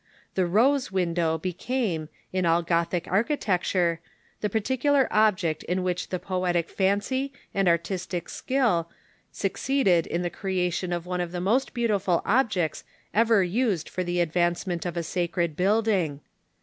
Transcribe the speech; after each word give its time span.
The 0.33 0.47
Rose 0.47 0.91
window 0.91 1.37
became, 1.37 2.09
in 2.33 2.43
all 2.43 2.63
Gothic 2.63 3.07
architecture, 3.07 3.99
the 4.39 4.49
par 4.49 4.61
ticular 4.61 5.07
object 5.11 5.61
in 5.65 5.83
which 5.83 6.09
the 6.09 6.17
poetic 6.17 6.69
fancy 6.71 7.31
and 7.53 7.67
artistic 7.67 8.27
skill 8.27 8.89
suc 9.31 9.51
ceeded 9.53 10.07
in 10.07 10.23
the 10.23 10.31
creation 10.31 10.91
of 10.91 11.05
one 11.05 11.21
of 11.21 11.31
the 11.31 11.39
most 11.39 11.75
beautiful 11.75 12.23
objects 12.25 12.83
ever 13.13 13.43
used 13.43 13.87
for 13.87 14.03
the 14.03 14.21
advancement 14.21 14.87
of 14.87 14.97
a 14.97 15.03
sacred 15.03 15.55
building. 15.55 16.21